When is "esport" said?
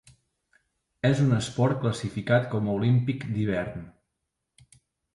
1.41-1.79